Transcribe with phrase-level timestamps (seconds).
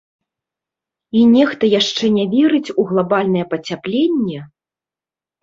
[1.19, 4.39] І нехта яшчэ не верыць у глабальнае пацяпленне?